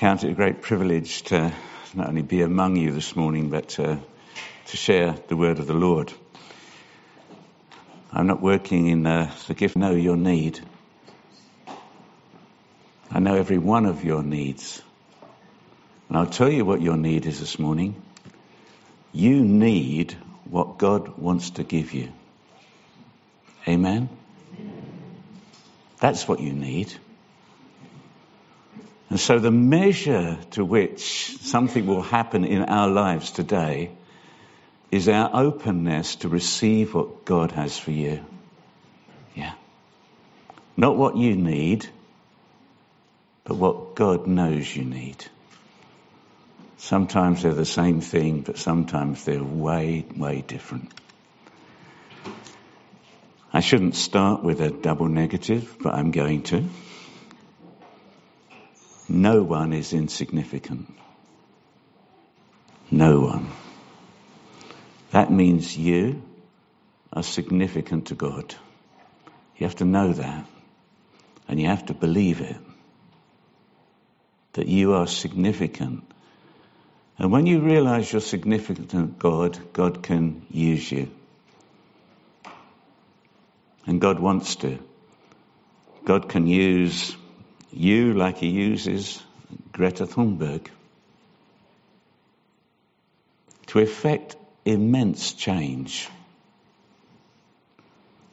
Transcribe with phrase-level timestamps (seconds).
[0.00, 1.52] count it a great privilege to
[1.92, 3.98] not only be among you this morning, but to,
[4.64, 6.10] share the word of the Lord.
[8.10, 10.58] I'm not working in the, gift, know your need.
[13.10, 14.80] I know every one of your needs.
[16.08, 18.00] And I'll tell you what your need is this morning.
[19.12, 22.10] You need what God wants to give you.
[23.68, 24.08] Amen?
[25.98, 26.94] That's what you need.
[29.10, 33.90] And so the measure to which something will happen in our lives today
[34.92, 38.24] is our openness to receive what God has for you.
[39.34, 39.52] Yeah.
[40.76, 41.88] Not what you need,
[43.42, 45.24] but what God knows you need.
[46.78, 50.92] Sometimes they're the same thing, but sometimes they're way, way different.
[53.52, 56.64] I shouldn't start with a double negative, but I'm going to.
[59.10, 60.94] No one is insignificant.
[62.92, 63.50] No one.
[65.10, 66.22] That means you
[67.12, 68.54] are significant to God.
[69.56, 70.46] You have to know that.
[71.48, 72.56] And you have to believe it.
[74.52, 76.04] That you are significant.
[77.18, 81.10] And when you realize you're significant to God, God can use you.
[83.88, 84.78] And God wants to.
[86.04, 87.16] God can use
[87.72, 89.22] you like he uses
[89.72, 90.66] Greta Thunberg
[93.66, 96.08] to effect immense change.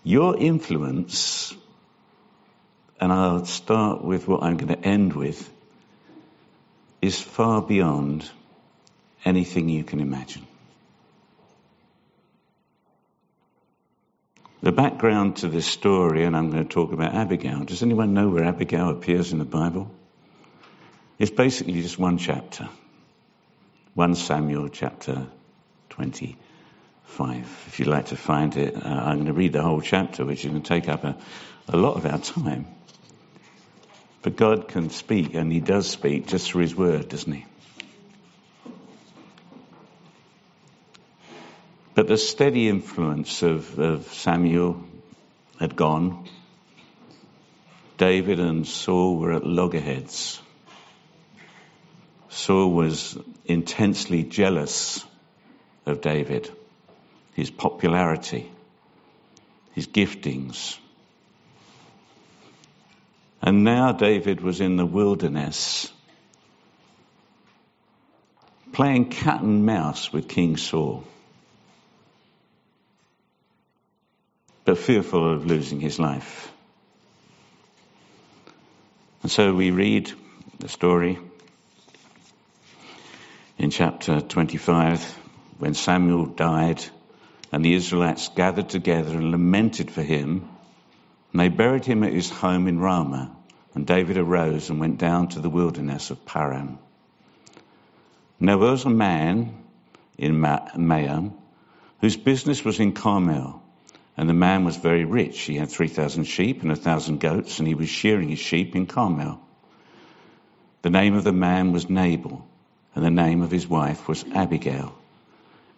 [0.03, 1.53] Your influence,
[2.99, 5.49] and I'll start with what I'm going to end with,
[7.01, 8.27] is far beyond
[9.23, 10.46] anything you can imagine.
[14.61, 17.63] The background to this story, and I'm going to talk about Abigail.
[17.63, 19.91] Does anyone know where Abigail appears in the Bible?
[21.19, 22.67] It's basically just one chapter.
[23.93, 25.27] 1 Samuel chapter
[25.89, 27.65] 25.
[27.67, 30.45] If you'd like to find it, uh, I'm going to read the whole chapter, which
[30.45, 31.17] is going to take up a,
[31.67, 32.67] a lot of our time.
[34.21, 37.46] But God can speak, and He does speak just through His word, doesn't He?
[41.97, 44.83] But the steady influence of, of Samuel
[45.59, 46.29] had gone.
[47.97, 50.39] David and Saul were at loggerheads.
[52.29, 55.03] Saul was intensely jealous
[55.87, 56.51] of David,
[57.33, 58.51] his popularity,
[59.71, 60.77] his giftings.
[63.41, 65.91] And now David was in the wilderness
[68.71, 71.03] playing cat and mouse with King Saul.
[74.67, 76.51] But fearful of losing his life.
[79.21, 80.11] And so we read
[80.59, 81.17] the story
[83.57, 85.01] in chapter 25
[85.59, 86.83] when Samuel died
[87.53, 90.49] and the Israelites gathered together and lamented for him.
[91.31, 93.33] And they buried him at his home in Ramah.
[93.73, 96.77] And David arose and went down to the wilderness of Paran.
[98.41, 99.63] And there was a man
[100.17, 101.37] in Maon
[102.01, 103.63] whose business was in Carmel
[104.17, 105.39] and the man was very rich.
[105.41, 108.87] He had 3,000 sheep and a 1,000 goats, and he was shearing his sheep in
[108.87, 109.39] Carmel.
[110.81, 112.45] The name of the man was Nabal,
[112.95, 114.97] and the name of his wife was Abigail.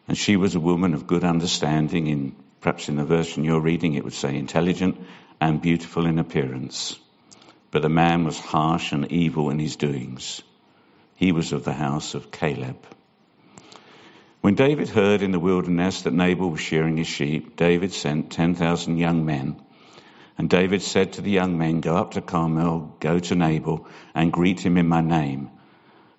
[0.07, 3.93] And she was a woman of good understanding, in perhaps in the version you're reading
[3.93, 4.97] it would say intelligent
[5.41, 6.97] and beautiful in appearance.
[7.71, 10.41] But the man was harsh and evil in his doings.
[11.15, 12.77] He was of the house of Caleb.
[14.41, 18.97] When David heard in the wilderness that Nabal was shearing his sheep, David sent 10,000
[18.97, 19.61] young men.
[20.37, 23.85] And David said to the young men, Go up to Carmel, go to Nabal,
[24.15, 25.49] and greet him in my name.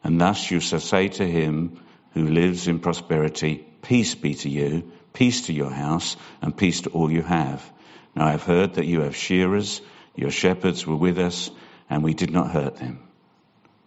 [0.04, 1.80] And thus you shall say to him
[2.12, 6.90] who lives in prosperity, Peace be to you, peace to your house, and peace to
[6.90, 7.72] all you have.
[8.14, 9.80] Now I have heard that you have shearers,
[10.14, 11.50] your shepherds were with us,
[11.88, 13.00] and we did not hurt them.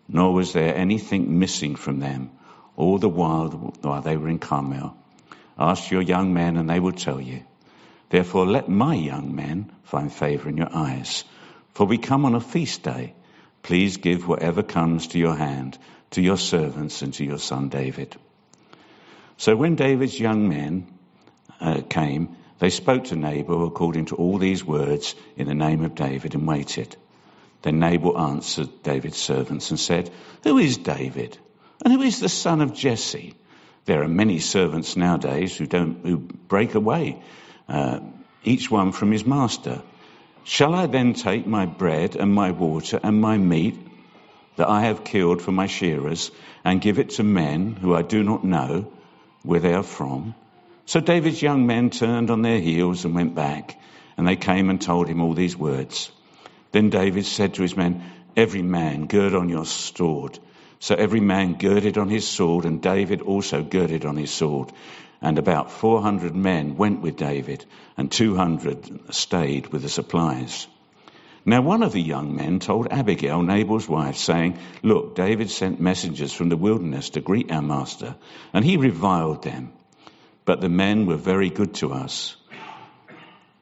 [0.07, 2.31] Nor was there anything missing from them
[2.75, 3.49] all the while
[3.81, 4.95] while they were in Carmel.
[5.57, 7.43] Ask your young men and they will tell you.
[8.09, 11.23] Therefore let my young men find favor in your eyes.
[11.73, 13.13] For we come on a feast day.
[13.61, 15.77] Please give whatever comes to your hand
[16.11, 18.15] to your servants and to your son David.
[19.37, 20.87] So when David's young men
[21.59, 25.95] uh, came, they spoke to Nabal according to all these words in the name of
[25.95, 26.95] David and waited.
[27.63, 30.11] Then Nabal answered David's servants and said,
[30.43, 31.37] Who is David?
[31.83, 33.35] And who is the son of Jesse?
[33.85, 37.21] There are many servants nowadays who don't who break away,
[37.67, 37.99] uh,
[38.43, 39.81] each one from his master.
[40.45, 43.77] Shall I then take my bread and my water and my meat
[44.55, 46.31] that I have killed for my shearers
[46.63, 48.91] and give it to men who I do not know
[49.43, 50.35] where they are from?
[50.85, 53.79] So David's young men turned on their heels and went back,
[54.17, 56.11] and they came and told him all these words.
[56.71, 58.03] Then David said to his men,
[58.35, 60.39] Every man gird on your sword.
[60.83, 64.69] So every man girded on his sword, and David also girded on his sword.
[65.21, 67.63] And about 400 men went with David,
[67.95, 70.67] and 200 stayed with the supplies.
[71.45, 76.33] Now, one of the young men told Abigail, Nabal's wife, saying, Look, David sent messengers
[76.33, 78.17] from the wilderness to greet our master,
[78.51, 79.71] and he reviled them.
[80.43, 82.35] But the men were very good to us.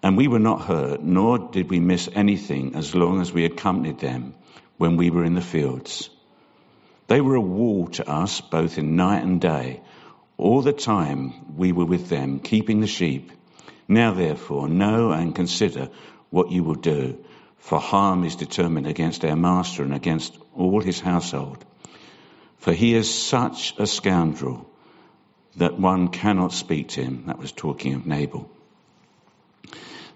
[0.01, 3.99] And we were not hurt, nor did we miss anything as long as we accompanied
[3.99, 4.33] them
[4.79, 6.09] when we were in the fields.
[7.11, 9.81] They were a wall to us both in night and day,
[10.37, 13.33] all the time we were with them, keeping the sheep.
[13.85, 15.89] Now, therefore, know and consider
[16.29, 17.21] what you will do
[17.57, 21.65] for harm is determined against our master and against all his household.
[22.59, 24.65] For he is such a scoundrel
[25.57, 27.25] that one cannot speak to him.
[27.25, 28.49] That was talking of Nabal.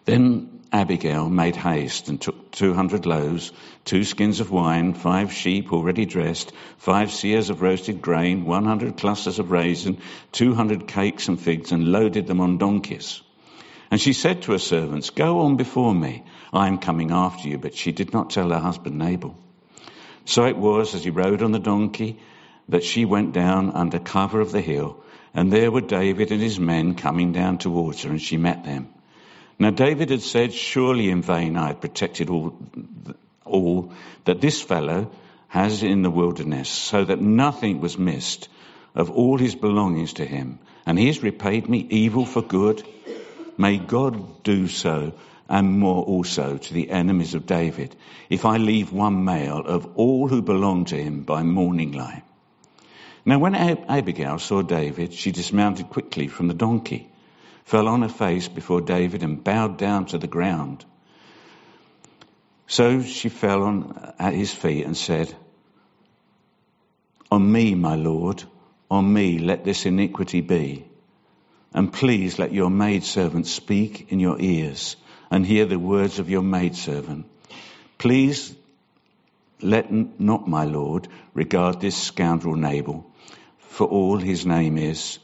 [0.06, 3.54] Then Abigail made haste and took 200 loaves,
[3.86, 9.40] two skins of wine, five sheep already dressed, five seahs of roasted grain, 100 clusters
[9.40, 9.98] of raisin,
[10.34, 13.22] 200 cakes and figs, and loaded them on donkeys.
[13.90, 16.26] And she said to her servants, Go on before me.
[16.52, 17.58] I am coming after you.
[17.58, 19.38] But she did not tell her husband Nabal.
[20.26, 22.20] So it was, as he rode on the donkey,
[22.68, 25.02] that she went down under cover of the hill,
[25.34, 28.90] and there were David and his men coming down towards her, and she met them.
[29.58, 32.58] Now David had said, Surely in vain I have protected all,
[33.46, 33.94] all
[34.26, 35.12] that this fellow
[35.48, 38.50] has in the wilderness, so that nothing was missed
[38.94, 40.60] of all his belongings to him.
[40.86, 42.84] And he has repaid me evil for good.
[43.58, 45.14] May God do so
[45.48, 47.96] and more also to the enemies of David,
[48.30, 52.24] if I leave one male of all who belong to him by morning light.
[53.26, 57.10] Now when Abigail saw David, she dismounted quickly from the donkey,
[57.66, 60.86] fell on her face before David and bowed down to the ground.
[62.68, 65.36] So she fell on at his feet and said,
[67.32, 68.44] On me, my Lord,
[68.90, 70.86] on me let this iniquity be.
[71.74, 74.96] And please let your maidservant speak in your ears
[75.30, 77.26] and hear the words of your maidservant.
[77.98, 78.56] Please
[79.62, 83.06] let not my Lord regard this scoundrel Nabal,
[83.58, 85.20] for all his name is,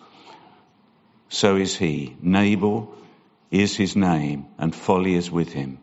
[1.31, 2.17] so is he.
[2.21, 2.93] Nabal
[3.49, 5.79] is his name, and folly is with him.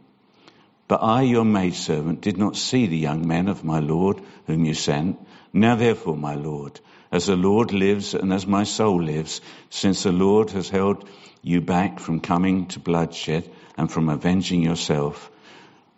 [0.86, 4.74] But I, your maidservant, did not see the young men of my Lord whom you
[4.74, 5.18] sent.
[5.54, 6.78] Now therefore, my Lord,
[7.10, 9.40] as the Lord lives and as my soul lives,
[9.70, 11.08] since the Lord has held
[11.42, 15.30] you back from coming to bloodshed and from avenging yourself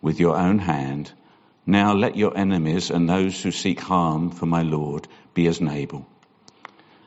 [0.01, 1.11] with your own hand,
[1.65, 6.07] now let your enemies and those who seek harm for my Lord be as Nabal.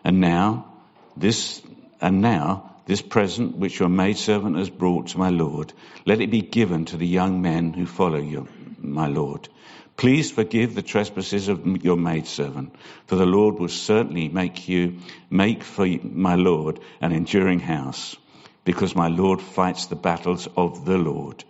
[0.05, 0.73] And now,
[1.17, 1.63] this,
[2.01, 5.73] and now, this present which your maidservant has brought to my Lord,
[6.05, 8.49] let it be given to the young men who follow you,
[8.79, 9.49] my Lord.
[9.97, 12.75] Please forgive the trespasses of your maidservant,
[13.07, 14.99] for the Lord will certainly make you,
[15.31, 18.17] make for my Lord an enduring house,
[18.65, 21.45] because my Lord fights the battles of the Lord,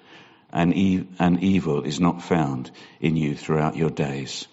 [0.52, 0.74] and,
[1.18, 2.70] and evil is not found
[3.00, 4.46] in you throughout your days.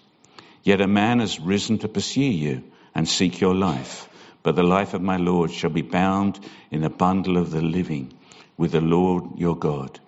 [0.62, 4.08] Yet a man has risen to pursue you and seek your life,
[4.42, 8.12] but the life of my Lord shall be bound in the bundle of the living
[8.56, 10.00] with the Lord your God,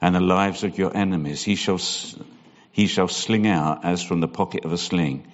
[0.00, 1.80] and the lives of your enemies he shall
[2.72, 5.26] he shall sling out as from the pocket of a sling.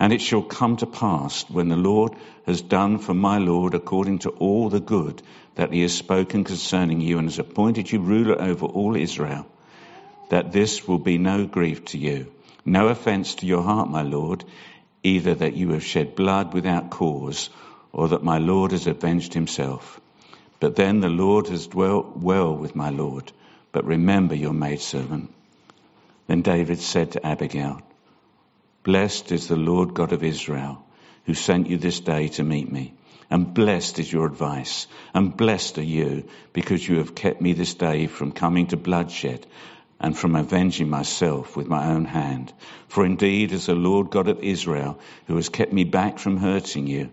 [0.00, 4.20] And it shall come to pass when the Lord has done for my Lord according
[4.20, 5.22] to all the good
[5.54, 9.46] that he has spoken concerning you and has appointed you ruler over all Israel,
[10.30, 12.32] that this will be no grief to you,
[12.64, 14.44] no offense to your heart, my Lord,
[15.04, 17.48] either that you have shed blood without cause
[17.98, 20.00] or that my Lord has avenged himself.
[20.60, 23.32] But then the Lord has dwelt well with my Lord.
[23.72, 25.34] But remember your maidservant.
[26.28, 27.82] Then David said to Abigail,
[28.84, 30.84] Blessed is the Lord God of Israel,
[31.24, 32.94] who sent you this day to meet me.
[33.30, 37.74] And blessed is your advice, and blessed are you, because you have kept me this
[37.74, 39.44] day from coming to bloodshed,
[39.98, 42.52] and from avenging myself with my own hand.
[42.86, 46.86] For indeed, as the Lord God of Israel, who has kept me back from hurting
[46.86, 47.10] you,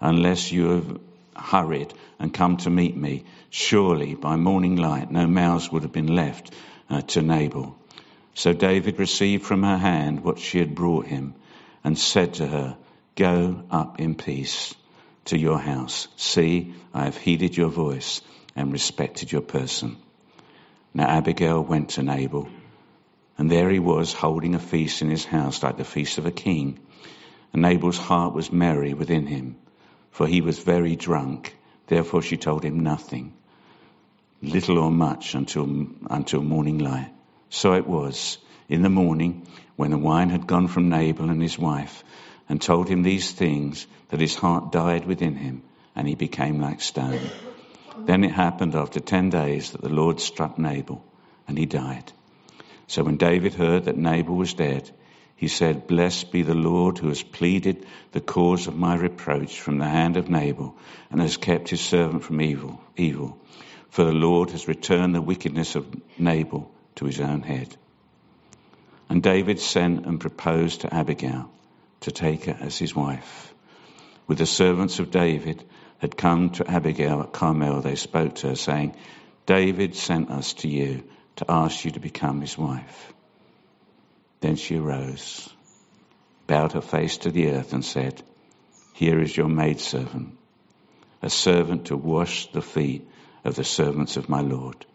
[0.00, 1.00] unless you have
[1.36, 6.14] hurried and come to meet me, surely by morning light no mouths would have been
[6.14, 6.52] left
[6.90, 7.76] uh, to Nabal.
[8.34, 11.34] So David received from her hand what she had brought him
[11.84, 12.76] and said to her,
[13.16, 14.74] Go up in peace
[15.26, 16.08] to your house.
[16.16, 18.20] See, I have heeded your voice
[18.54, 19.96] and respected your person.
[20.94, 22.48] Now Abigail went to Nabal
[23.38, 26.32] And there he was holding a feast in his house like the feast of a
[26.32, 26.80] king.
[27.52, 29.56] And Nabal's heart was merry within him,
[30.18, 31.56] for he was very drunk.
[31.86, 33.34] Therefore she told him nothing,
[34.42, 37.12] little or much, until, until morning light.
[37.50, 39.46] So it was in the morning
[39.76, 42.02] when the wine had gone from Nabal and his wife,
[42.48, 45.62] and told him these things, that his heart died within him,
[45.94, 47.20] and he became like stone.
[47.98, 51.00] Then it happened after ten days that the Lord struck Nabal,
[51.46, 52.10] and he died.
[52.88, 54.90] So when David heard that Nabal was dead,
[55.38, 59.78] he said, Blessed be the Lord who has pleaded the cause of my reproach from
[59.78, 60.74] the hand of Nabal
[61.12, 62.80] and has kept his servant from evil.
[62.96, 63.38] evil.
[63.88, 65.86] For the Lord has returned the wickedness of
[66.18, 67.76] Nabal to his own head.
[69.08, 71.48] And David sent and proposed to Abigail
[72.00, 73.54] to take her as his wife.
[74.26, 75.62] With the servants of David
[75.98, 78.96] had come to Abigail at Carmel, they spoke to her, saying,
[79.46, 81.04] David sent us to you
[81.36, 83.12] to ask you to become his wife.
[84.40, 85.48] Then she arose,
[86.46, 88.22] bowed her face to the earth, and said,
[88.92, 90.38] Here is your maidservant,
[91.22, 93.08] a servant to wash the feet
[93.44, 94.86] of the servants of my Lord.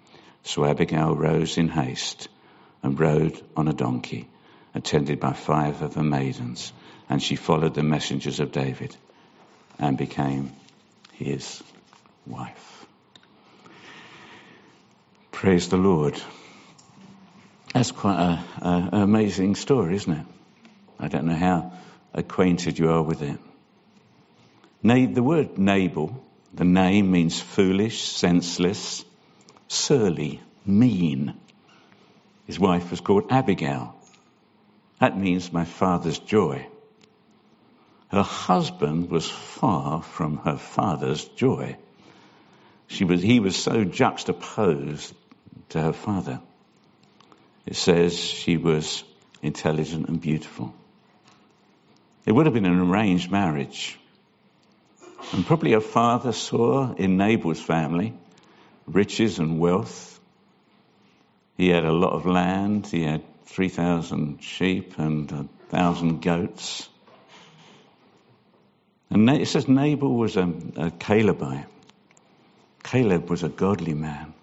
[0.44, 2.28] So Abigail rose in haste
[2.82, 4.30] and rode on a donkey,
[4.74, 6.74] attended by five of her maidens,
[7.10, 8.96] and she followed the messengers of David
[9.80, 10.52] and became
[11.14, 11.62] his
[12.26, 12.86] wife.
[15.32, 16.22] Praise the Lord.
[17.74, 20.26] That's quite an amazing story, isn't it?
[21.00, 21.74] I don't know how
[22.14, 23.40] acquainted you are with it.
[24.84, 29.04] the word Nabal, the name means foolish, senseless,
[29.68, 31.34] surly, mean.
[32.46, 33.96] His wife was called Abigail.
[35.00, 36.68] That means my father's joy.
[38.10, 41.78] Her husband was far from her father's joy.
[42.86, 45.16] She was, he was so juxtaposed
[45.70, 46.40] to her father.
[47.66, 49.04] It says she was
[49.42, 50.74] intelligent and beautiful.
[52.26, 53.98] It would have been an arranged marriage.
[55.32, 58.14] And probably her father saw in Nabal's family
[58.86, 60.20] riches and wealth.
[61.58, 62.88] He had a lot of land.
[62.88, 66.90] He had 3,000 sheep and a thousand goats.
[69.10, 71.68] And it says Nabal was a, a Calebite.
[72.84, 74.34] Caleb was a godly man.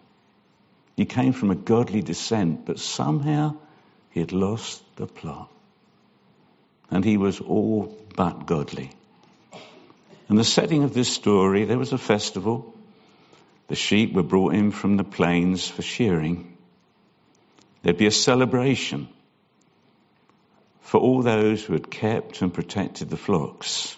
[1.01, 3.57] He came from a godly descent, but somehow
[4.11, 5.51] he had lost the plot.
[6.91, 8.91] And he was all but godly.
[10.29, 12.75] In the setting of this story, there was a festival.
[13.69, 16.55] The sheep were brought in from the plains for shearing.
[17.81, 19.09] There'd be a celebration
[20.83, 23.97] for all those who had kept and protected the flocks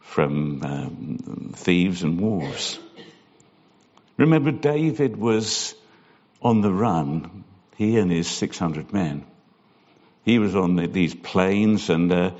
[0.00, 2.78] from um, thieves and wolves.
[4.20, 5.74] Remember, David was
[6.42, 7.42] on the run,
[7.76, 9.24] he and his 600 men.
[10.24, 12.32] He was on the, these plains and uh,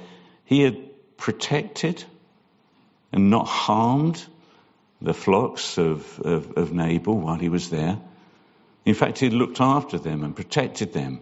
[0.44, 2.04] he had protected
[3.12, 4.22] and not harmed
[5.00, 7.98] the flocks of, of, of Nabal while he was there.
[8.84, 11.20] In fact, he looked after them and protected them.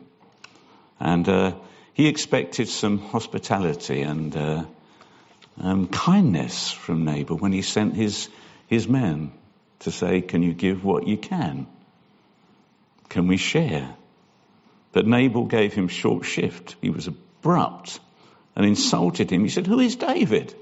[0.99, 1.55] And uh,
[1.95, 4.65] he expected some hospitality and uh,
[5.61, 8.29] um, kindness from Nabal when he sent his,
[8.67, 9.31] his men
[9.81, 11.67] to say, Can you give what you can?
[13.09, 13.95] Can we share?
[14.93, 16.77] But Nabal gave him short shift.
[16.81, 18.01] He was abrupt
[18.57, 19.43] and insulted him.
[19.43, 20.55] He said, Who is David?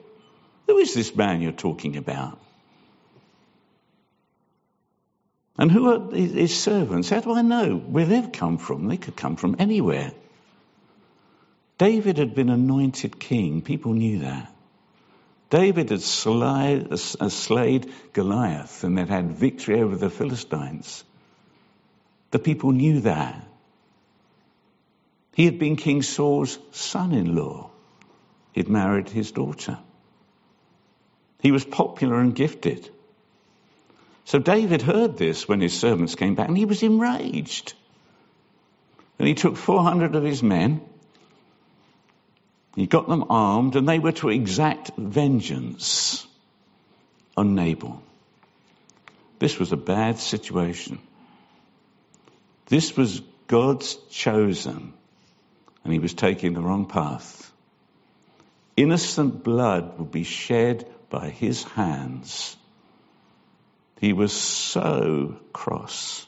[0.66, 2.38] Who is this man you're talking about?
[5.58, 7.08] And who are his servants?
[7.08, 8.88] How do I know where they've come from?
[8.88, 10.12] They could come from anywhere.
[11.78, 13.62] David had been anointed king.
[13.62, 14.52] People knew that.
[15.56, 21.02] David had slayed, uh, slayed Goliath and they'd had victory over the Philistines.
[22.30, 23.42] The people knew that.
[25.34, 27.70] He had been King Saul's son in law.
[28.52, 29.78] He'd married his daughter.
[31.40, 32.90] He was popular and gifted.
[34.26, 37.72] So David heard this when his servants came back and he was enraged.
[39.18, 40.82] And he took 400 of his men
[42.76, 46.26] he got them armed and they were to exact vengeance
[47.34, 48.02] on Nabal.
[49.38, 50.98] This was a bad situation.
[52.66, 54.92] This was God's chosen
[55.84, 57.50] and he was taking the wrong path.
[58.76, 62.56] Innocent blood would be shed by his hands.
[64.00, 66.26] He was so cross.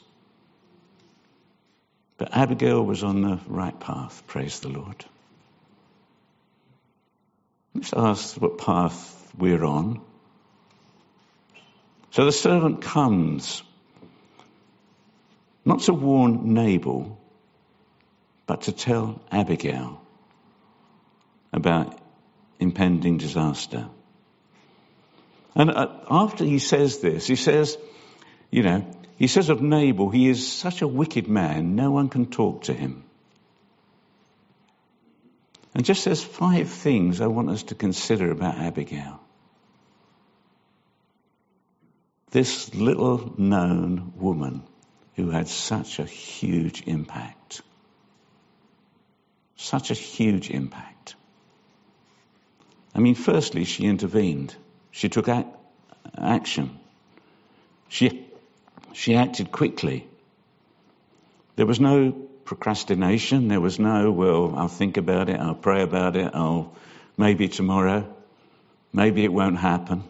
[2.17, 5.05] But Abigail was on the right path, praise the Lord.
[7.75, 10.01] Let's ask what path we're on.
[12.11, 13.63] So the servant comes,
[15.63, 17.19] not to warn Nabal,
[18.47, 20.01] but to tell Abigail
[21.53, 21.99] about
[22.59, 23.87] impending disaster.
[25.55, 27.77] And uh, after he says this, he says,
[28.49, 28.85] you know,
[29.17, 32.73] he says of Nabal, he is such a wicked man, no one can talk to
[32.73, 33.03] him.
[35.73, 39.19] And just says five things I want us to consider about Abigail.
[42.31, 44.63] This little known woman
[45.15, 47.61] who had such a huge impact.
[49.55, 51.15] Such a huge impact.
[52.95, 54.55] I mean, firstly, she intervened.
[54.91, 55.27] She took
[56.17, 56.79] action.
[57.87, 58.27] She,
[58.93, 60.07] she acted quickly.
[61.55, 63.47] There was no procrastination.
[63.47, 66.73] There was no, well, I'll think about it, I'll pray about it, I'll
[67.15, 68.11] maybe tomorrow,
[68.91, 70.03] maybe it won't happen.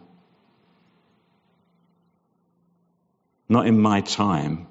[3.50, 4.68] Not in my time.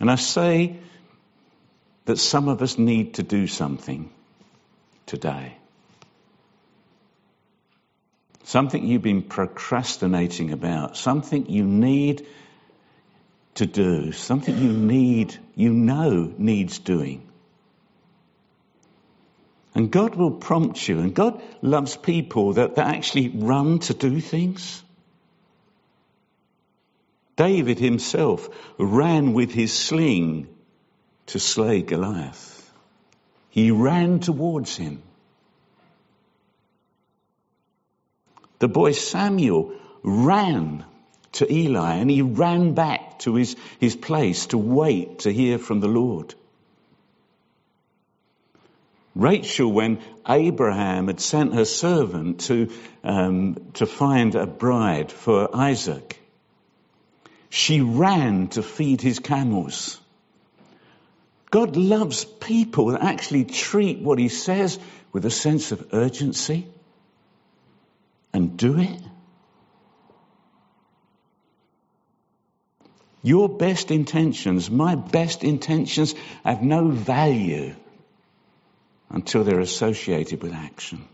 [0.00, 0.78] And I say
[2.06, 4.10] that some of us need to do something
[5.04, 5.54] today.
[8.44, 12.26] Something you've been procrastinating about, something you need
[13.56, 17.28] to do, something you need, you know needs doing.
[19.74, 24.20] And God will prompt you, and God loves people that, that actually run to do
[24.20, 24.82] things.
[27.34, 28.48] David himself
[28.78, 30.46] ran with his sling
[31.26, 32.72] to slay Goliath.
[33.50, 35.02] He ran towards him.
[38.60, 39.72] The boy Samuel
[40.04, 40.84] ran
[41.32, 45.80] to Eli and he ran back to his, his place to wait to hear from
[45.80, 46.34] the Lord.
[49.14, 49.98] Rachel, when
[50.28, 52.70] Abraham had sent her servant to,
[53.02, 56.20] um, to find a bride for Isaac,
[57.50, 60.00] she ran to feed his camels.
[61.50, 64.78] God loves people that actually treat what he says
[65.12, 66.66] with a sense of urgency
[68.32, 69.00] and do it.
[73.22, 77.74] Your best intentions, my best intentions, have no value
[79.10, 81.04] until they're associated with action.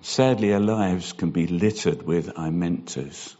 [0.00, 3.36] Sadly, our lives can be littered with I meant tos.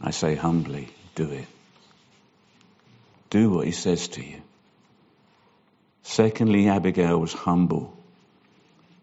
[0.00, 1.46] I say humbly, do it.
[3.30, 4.42] Do what he says to you.
[6.02, 7.96] Secondly, Abigail was humble.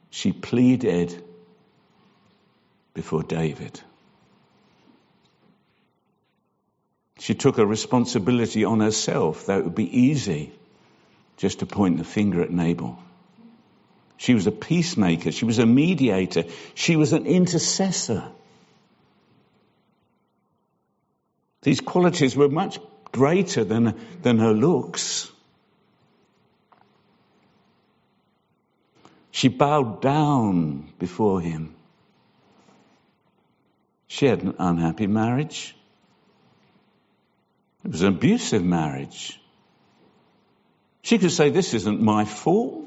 [0.09, 1.23] She pleaded
[2.95, 3.79] before David.
[7.19, 10.51] She took a responsibility on herself that would be easy
[11.37, 12.97] just to point the finger at Nabal.
[14.17, 15.31] She was a peacemaker.
[15.31, 16.45] She was a mediator.
[16.73, 18.23] She was an intercessor.
[21.61, 22.79] These qualities were much
[23.11, 25.29] greater than, than her looks.
[29.31, 31.74] She bowed down before him.
[34.07, 35.75] She had an unhappy marriage.
[37.83, 39.39] It was an abusive marriage.
[41.01, 42.85] She could say, This isn't my fault.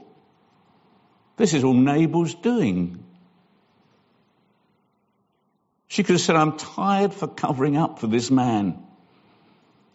[1.37, 3.05] This is all Nabal's doing.
[5.87, 8.83] She could have said, I'm tired for covering up for this man.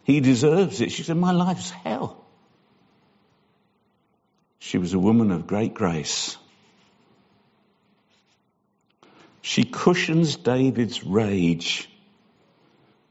[0.04, 0.90] He deserves it.
[0.90, 2.24] She said, My life's hell.
[4.58, 6.38] She was a woman of great grace.
[9.44, 11.86] She cushions David's rage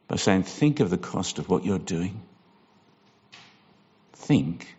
[0.08, 2.19] by saying, Think of the cost of what you're doing.
[4.13, 4.76] Think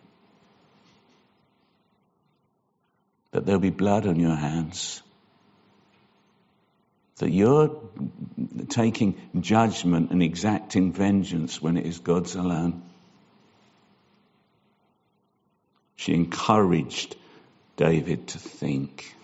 [3.31, 5.01] that there'll be blood on your hands,
[7.19, 7.79] that you're
[8.67, 12.83] taking judgment and exacting vengeance when it is God's alone.
[15.95, 17.15] She encouraged
[17.77, 19.15] David to think.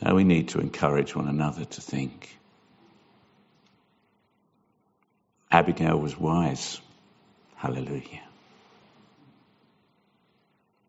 [0.00, 2.36] Now we need to encourage one another to think.
[5.50, 6.80] Abigail was wise.
[7.56, 8.22] Hallelujah.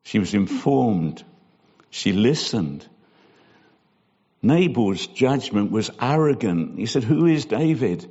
[0.04, 1.24] She was informed.
[1.90, 2.88] She listened.
[4.42, 6.78] Nabal's judgment was arrogant.
[6.78, 8.10] He said, Who is David?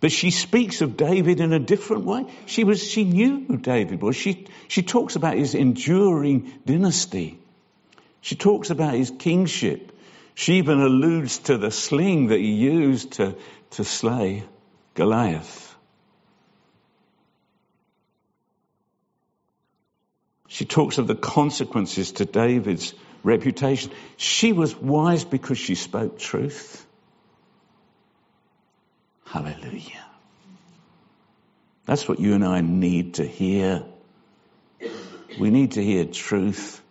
[0.00, 2.26] But she speaks of David in a different way.
[2.46, 4.14] She was, she knew who David was.
[4.14, 7.38] She, she talks about his enduring dynasty.
[8.20, 9.92] She talks about his kingship.
[10.36, 13.36] She even alludes to the sling that he used to,
[13.70, 14.44] to slay
[14.92, 15.74] Goliath.
[20.46, 23.92] She talks of the consequences to David's reputation.
[24.18, 26.86] She was wise because she spoke truth.
[29.24, 30.04] Hallelujah.
[31.86, 33.84] That's what you and I need to hear.
[35.40, 36.82] We need to hear truth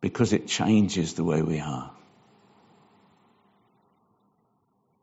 [0.00, 1.90] because it changes the way we are.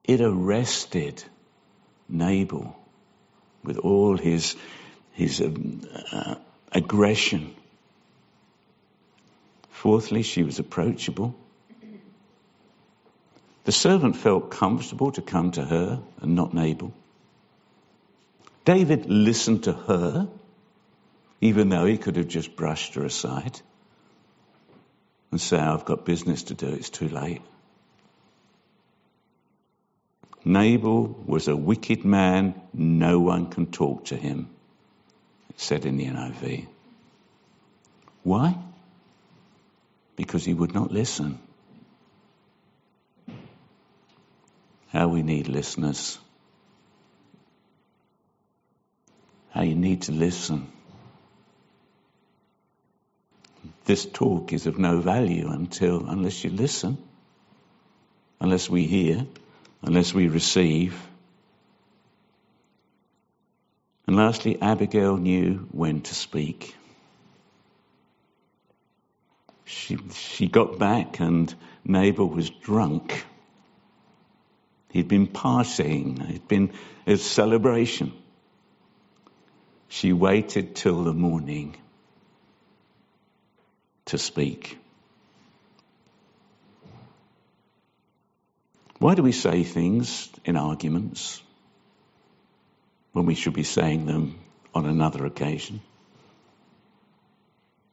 [0.03, 1.23] It arrested
[2.09, 2.75] Nabal
[3.63, 4.55] with all his,
[5.11, 5.81] his um,
[6.11, 6.35] uh,
[6.71, 7.53] aggression.
[9.69, 11.35] Fourthly, she was approachable.
[13.65, 16.93] The servant felt comfortable to come to her and not Nabal.
[18.63, 20.29] David listened to her,
[21.41, 23.59] even though he could have just brushed her aside
[25.31, 27.41] and say, I've got business to do, it's too late.
[30.45, 34.49] Nabal was a wicked man, no one can talk to him,
[35.49, 36.67] it said in the NIV.
[38.23, 38.57] Why?
[40.15, 41.39] Because he would not listen.
[44.89, 46.17] How we need listeners.
[49.51, 50.71] How you need to listen.
[53.87, 56.97] This talk is of no value until, unless you listen,
[58.41, 59.25] unless we hear,
[59.81, 61.01] unless we receive.
[64.05, 66.75] And lastly, Abigail knew when to speak.
[69.63, 73.25] She, she got back and Nabal was drunk.
[74.89, 76.29] He'd been partying.
[76.29, 76.73] It'd been
[77.05, 78.11] a celebration.
[79.87, 81.77] She waited till the morning
[84.07, 84.77] to speak.
[88.99, 91.41] Why do we say things in arguments
[93.13, 94.39] when we should be saying them
[94.73, 95.81] on another occasion?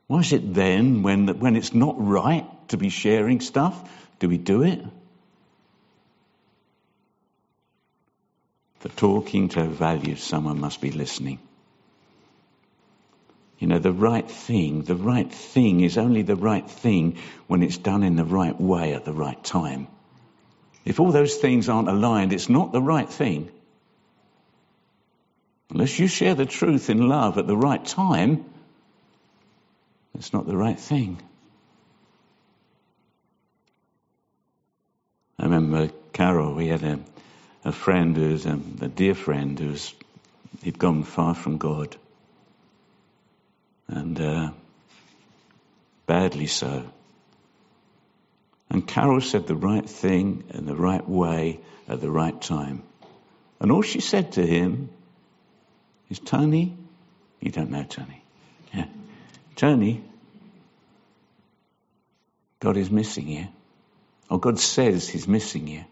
[0.06, 3.76] Why is it then, when, when it's not right to be sharing stuff,
[4.18, 4.80] do we do it?
[8.80, 11.38] For talking to value, someone must be listening.
[13.58, 17.78] You know, the right thing, the right thing is only the right thing when it's
[17.78, 19.86] done in the right way at the right time.
[20.84, 23.50] If all those things aren't aligned, it's not the right thing.
[25.70, 28.44] Unless you share the truth in love at the right time,
[30.18, 31.20] it's not the right thing.
[35.38, 37.00] I remember Carol, we had a,
[37.64, 39.94] a friend who's a, um, a dear friend who's
[40.62, 41.96] he'd gone far from God.
[43.88, 44.50] And uh,
[46.06, 46.84] badly so.
[48.70, 52.82] And Carol said the right thing in the right way at the right time.
[53.60, 54.90] And all she said to him
[56.10, 56.76] is, Tony,
[57.40, 58.22] you don't know Tony.
[58.72, 58.86] Yeah.
[59.54, 60.02] Tony,
[62.60, 63.48] God is missing you.
[64.30, 65.84] Or God says he's missing you.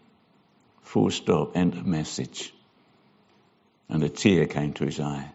[0.81, 2.53] Full stop, end of message.
[3.89, 5.31] And a tear came to his eye.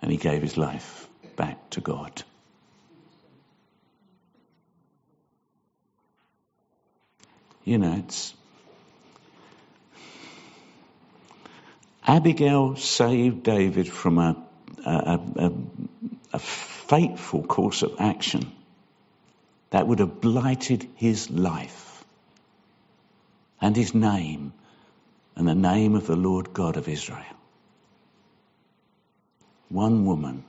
[0.00, 2.22] And he gave his life back to God.
[7.64, 8.34] You know, it's.
[12.06, 14.46] Abigail saved David from a,
[14.86, 15.52] a, a,
[16.32, 18.50] a fateful course of action
[19.70, 22.02] that would have blighted his life
[23.60, 24.54] and his name
[25.36, 27.36] and the name of the Lord God of Israel.
[29.68, 30.44] One woman.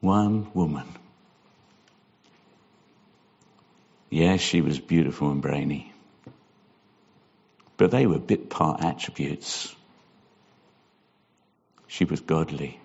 [0.00, 0.86] One woman.
[4.10, 5.92] Yes, she was beautiful and brainy.
[7.76, 9.74] But they were bit part attributes.
[11.86, 12.78] She was godly.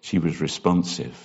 [0.00, 1.16] She was responsive.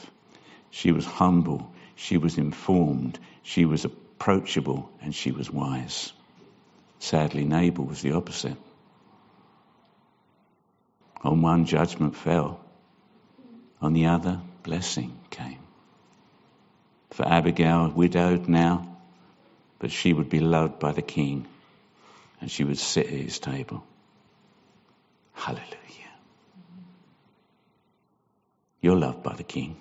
[0.70, 1.74] She was humble.
[1.96, 3.20] She was informed.
[3.44, 6.14] She was approachable and she was wise.
[7.00, 8.58] Sadly, Nabal was the opposite.
[11.24, 12.60] On one, judgment fell.
[13.82, 15.62] On the other, blessing came
[17.12, 18.98] for Abigail, widowed now,
[19.80, 21.46] but she would be loved by the king
[22.40, 23.84] and she would sit at his table.
[25.34, 25.68] Hallelujah.
[28.82, 29.76] You're loved by the king.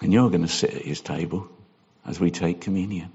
[0.00, 1.48] And you're going to sit at his table
[2.06, 3.10] as we take communion.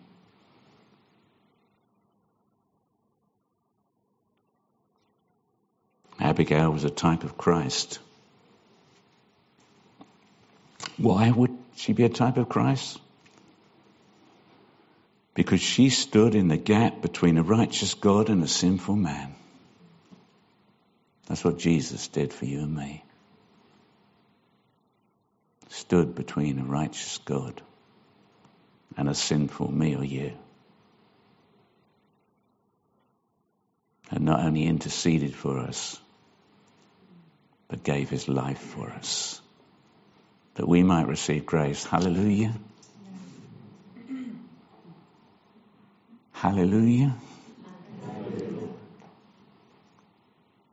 [6.20, 8.00] Abigail was a type of Christ.
[10.98, 13.00] Why would she be a type of Christ?
[15.36, 19.36] Because she stood in the gap between a righteous God and a sinful man.
[21.28, 23.04] That's what Jesus did for you and me.
[25.70, 27.62] Stood between a righteous God
[28.96, 30.34] and a sinful me or you.
[34.12, 36.00] and not only interceded for us,
[37.68, 39.42] but gave his life for us,
[40.56, 41.84] that we might receive grace.
[41.84, 42.54] Hallelujah.
[46.32, 47.16] Hallelujah.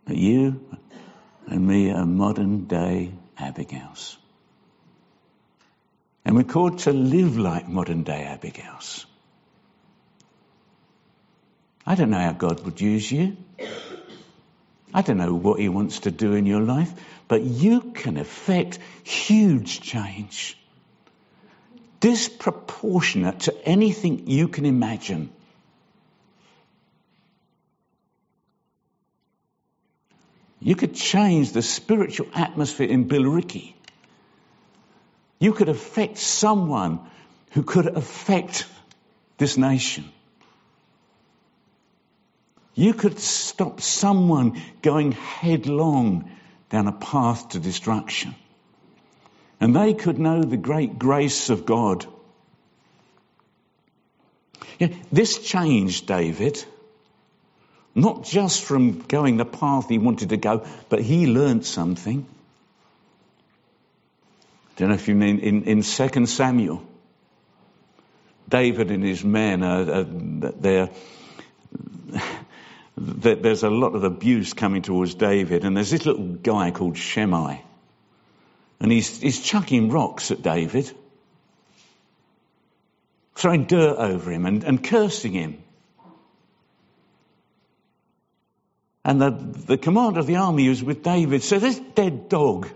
[0.07, 0.61] That you
[1.47, 4.17] and me are modern day Abigails.
[6.25, 9.07] And we're called to live like modern day Abigails.
[11.87, 13.37] I don't know how God would use you.
[14.95, 16.93] I don't know what He wants to do in your life,
[17.27, 20.57] but you can effect huge change.
[21.99, 25.31] Disproportionate to anything you can imagine.
[30.61, 33.75] You could change the spiritual atmosphere in Billericay.
[35.41, 37.01] You could affect someone
[37.51, 38.67] who could affect
[39.39, 40.14] this nation.
[42.75, 46.31] You could stop someone going headlong
[46.71, 48.35] down a path to destruction.
[49.61, 52.07] And they could know the great grace of God.
[55.13, 56.63] this changed David.
[57.95, 62.27] Not just from going the path he wanted to go, but he learned something.
[64.77, 66.83] I don't know if you mean in, in 2 Samuel,
[68.49, 70.91] David and his men are, are they're,
[72.97, 77.63] there's a lot of abuse coming towards David, and there's this little guy called Shimei,
[78.81, 80.91] and he's, he's chucking rocks at David,
[83.35, 85.59] throwing dirt over him and, and cursing him.
[89.05, 92.69] And the, the commander of the army who's with David said, This dead dog,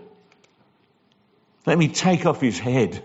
[1.65, 3.03] let me take off his head.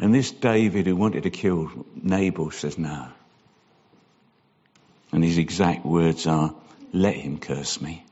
[0.00, 3.08] And this David, who wanted to kill Nabal, says, No.
[5.12, 6.54] And his exact words are,
[6.92, 8.04] Let him curse me.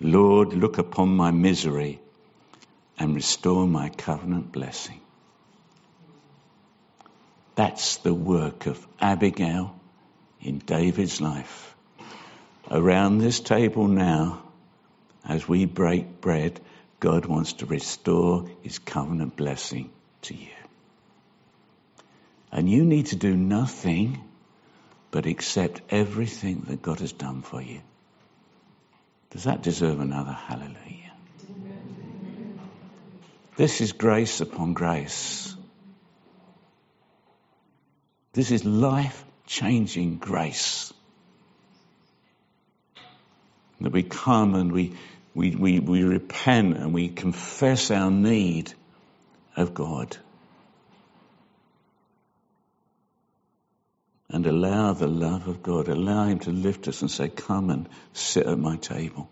[0.00, 2.00] Lord, look upon my misery
[2.98, 5.00] and restore my covenant blessing.
[7.54, 9.74] That's the work of Abigail
[10.40, 11.74] in David's life.
[12.70, 14.42] Around this table now,
[15.24, 16.60] as we break bread,
[17.00, 19.90] God wants to restore his covenant blessing
[20.22, 20.48] to you.
[22.50, 24.22] And you need to do nothing
[25.14, 27.80] but accept everything that God has done for you.
[29.30, 31.12] Does that deserve another hallelujah?
[33.56, 35.54] This is grace upon grace.
[38.32, 40.92] This is life changing grace.
[43.82, 44.94] That we come and we,
[45.32, 48.74] we, we, we repent and we confess our need
[49.56, 50.16] of God.
[54.34, 57.88] And allow the love of God, allow Him to lift us and say, Come and
[58.14, 59.28] sit at my table.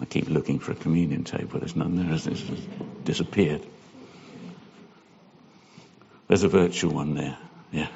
[0.00, 1.58] I keep looking for a communion table.
[1.58, 2.14] There's none there.
[2.14, 2.42] It's
[3.04, 3.66] disappeared.
[6.28, 7.36] There's a virtual one there.
[7.70, 7.88] Yeah.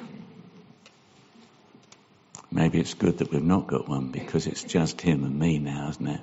[2.51, 5.89] Maybe it's good that we've not got one because it's just him and me now,
[5.89, 6.21] isn't it?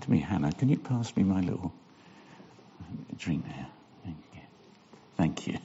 [0.00, 1.74] to me, Hannah, can you pass me my little
[3.18, 3.66] drink there?
[5.18, 5.58] Thank you.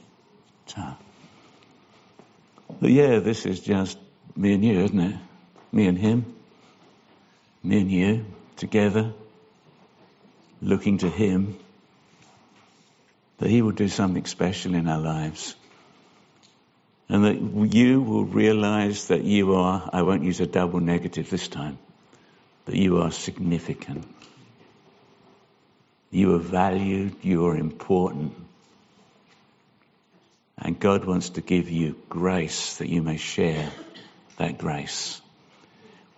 [2.80, 3.96] But yeah, this is just
[4.36, 5.16] me and you, isn't it?
[5.72, 6.34] Me and him.
[7.62, 9.14] Me and you together,
[10.60, 11.56] looking to him
[13.38, 15.54] that He will do something special in our lives.
[17.08, 21.48] And that you will realize that you are, I won't use a double negative this
[21.48, 21.78] time,
[22.64, 24.06] but you are significant.
[26.10, 28.34] You are valued, you are important.
[30.58, 33.70] And God wants to give you grace that you may share
[34.36, 35.20] that grace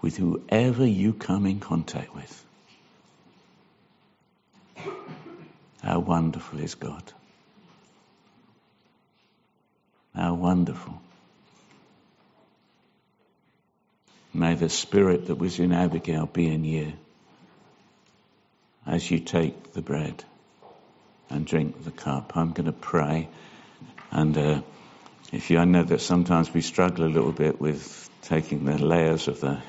[0.02, 2.44] with whoever you come in contact with.
[5.82, 7.02] How wonderful is God.
[10.14, 11.00] How wonderful.
[14.32, 16.92] May the spirit that was in Abigail be in you
[18.86, 20.24] as you take the bread
[21.30, 22.36] and drink the cup.
[22.36, 23.28] I'm going to pray.
[24.10, 24.62] And uh,
[25.32, 29.28] if you, I know that sometimes we struggle a little bit with taking the layers
[29.28, 29.62] of the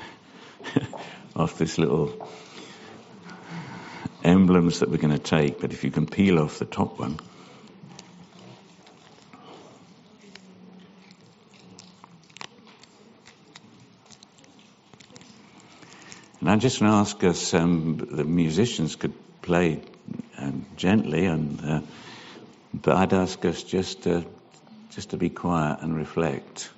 [1.35, 2.27] off this little
[4.23, 7.19] emblems that we're going to take, but if you can peel off the top one.
[16.39, 19.81] And I just want to ask us, um, the musicians could play
[20.37, 21.81] um, gently, and uh,
[22.81, 24.25] but I'd ask us just to
[24.89, 26.69] just to be quiet and reflect.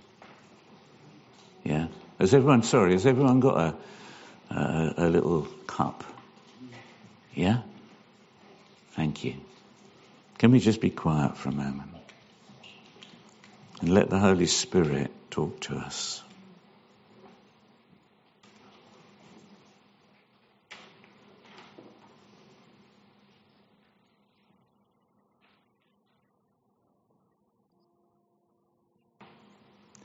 [1.63, 1.87] Yeah?
[2.19, 6.03] Has everyone, sorry, has everyone got a, a, a little cup?
[7.33, 7.61] Yeah?
[8.91, 9.35] Thank you.
[10.37, 11.91] Can we just be quiet for a moment?
[13.81, 16.21] And let the Holy Spirit talk to us.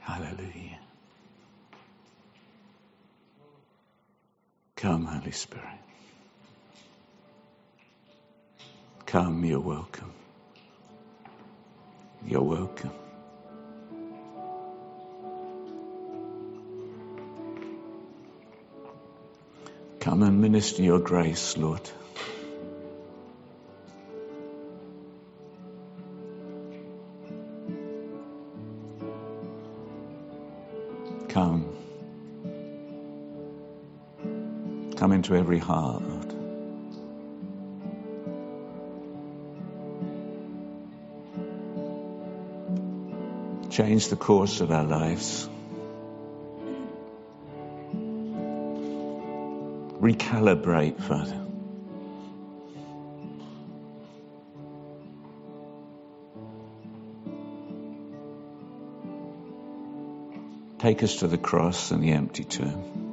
[0.01, 0.79] Hallelujah.
[4.77, 5.67] Come, Holy Spirit.
[9.07, 10.13] Come, you're welcome.
[12.27, 12.93] You're welcome.
[20.01, 21.81] Come and minister your grace, Lord.
[35.25, 36.03] Into every heart.
[43.71, 45.49] Change the course of our lives.
[49.99, 51.41] Recalibrate, Father.
[60.79, 63.04] Take us to the cross and the empty tomb.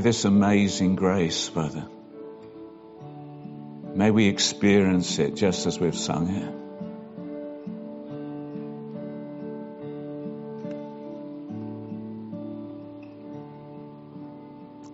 [0.00, 1.86] May this amazing grace, Father,
[3.94, 6.54] may we experience it just as we've sung it.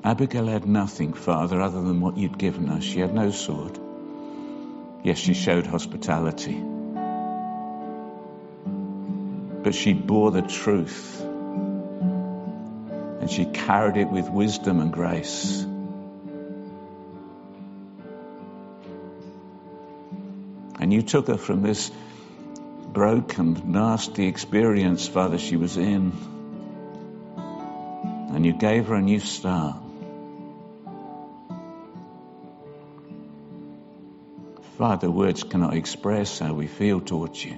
[0.05, 2.81] Abigail had nothing, Father, other than what you'd given her.
[2.81, 3.79] She had no sword.
[5.05, 6.61] Yes, she showed hospitality.
[9.63, 11.26] But she bore the truth.
[13.27, 15.65] And she carried it with wisdom and grace.
[20.79, 21.91] And you took her from this
[22.93, 26.13] broken, nasty experience, Father, she was in.
[28.33, 29.83] And you gave her a new start.
[34.79, 37.57] Father, words cannot express how we feel towards you.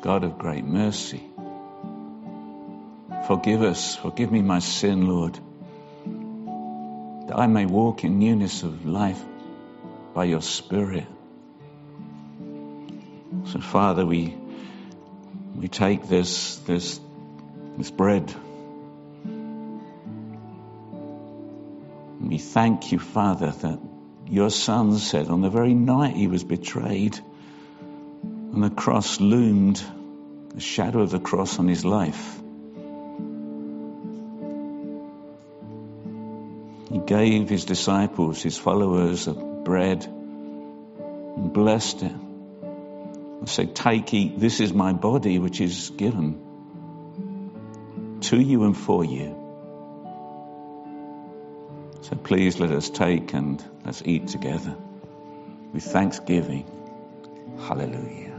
[0.00, 1.29] God of great mercy,
[3.30, 5.38] forgive us, forgive me my sin, Lord,
[7.28, 9.22] that I may walk in newness of life
[10.12, 11.06] by your Spirit.
[13.44, 14.36] So, Father, we
[15.54, 16.98] we take this this
[17.78, 18.34] this bread
[22.20, 23.78] We thank you, Father, that
[24.26, 27.16] your Son said on the very night he was betrayed,
[28.24, 29.80] and the cross loomed,
[30.52, 32.39] the shadow of the cross on his life.
[37.10, 42.12] Gave his disciples, his followers, bread and blessed it.
[42.12, 46.38] And said, Take, eat, this is my body which is given
[48.20, 49.34] to you and for you.
[52.02, 54.76] So please let us take and let's eat together
[55.72, 56.64] with thanksgiving.
[57.58, 58.29] Hallelujah.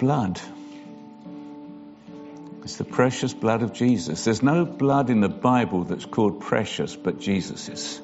[0.00, 0.40] Blood.
[2.62, 4.24] It's the precious blood of Jesus.
[4.24, 8.00] There's no blood in the Bible that's called precious but Jesus's.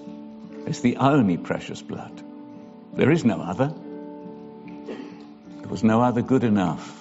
[0.66, 2.22] It's the only precious blood.
[2.92, 3.72] There is no other.
[4.86, 6.92] There was no other good enough.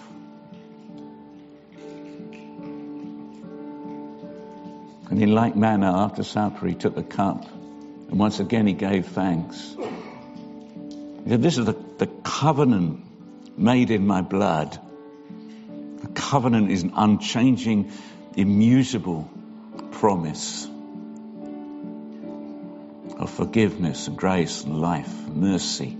[5.09, 9.07] And in like manner, after supper, he took the cup, and once again he gave
[9.07, 9.75] thanks.
[11.23, 13.05] He said, This is the, the covenant
[13.57, 14.79] made in my blood.
[16.29, 17.91] Covenant is an unchanging,
[18.35, 19.29] immutable
[19.91, 20.65] promise
[23.19, 25.95] of forgiveness and grace and life, mercy,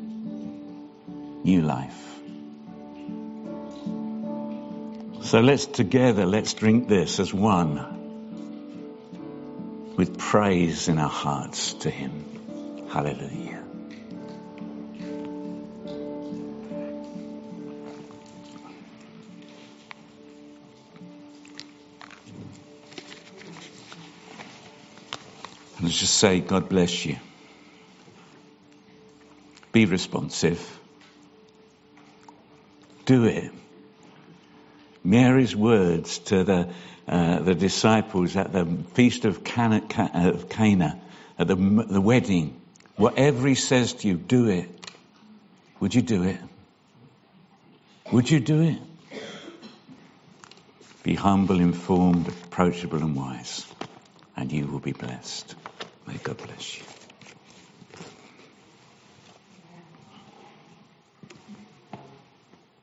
[1.43, 2.01] new life.
[5.21, 7.93] So let's together, let's drink this as one
[9.95, 12.87] with praise in our hearts to Him.
[12.89, 13.64] Hallelujah.
[25.95, 27.17] Just say, God bless you.
[29.71, 30.79] Be responsive.
[33.05, 33.51] Do it.
[35.03, 36.69] Mary's words to the,
[37.07, 39.83] uh, the disciples at the feast of Cana,
[40.13, 40.99] of Cana
[41.37, 42.59] at the, the wedding,
[42.95, 44.69] whatever he says to you, do it.
[45.79, 46.39] Would you do it?
[48.11, 48.79] Would you do it?
[51.03, 53.65] Be humble, informed, approachable and wise,
[54.35, 55.55] and you will be blessed.
[56.07, 56.94] May God bless you.